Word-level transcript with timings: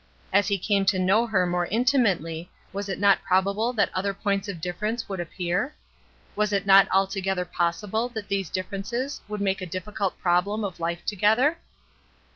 As 0.33 0.47
he 0.47 0.57
came 0.57 0.83
to 0.85 0.97
know 0.97 1.27
her 1.27 1.45
more 1.45 1.67
intimately 1.67 2.49
was 2.73 2.89
it 2.89 2.97
not 2.97 3.21
probable 3.23 3.71
that 3.73 3.91
other 3.93 4.15
points 4.15 4.47
of 4.47 4.59
difference 4.59 5.07
would 5.07 5.19
appear? 5.19 5.75
Was 6.35 6.51
it 6.51 6.65
not 6.65 6.87
altogether 6.89 7.45
possible 7.45 8.09
that 8.09 8.27
these 8.27 8.49
differences 8.49 9.21
would 9.27 9.41
make 9.41 9.61
a 9.61 9.67
difficult 9.67 10.17
problem 10.19 10.63
of 10.63 10.79
life 10.79 11.05
together 11.05 11.59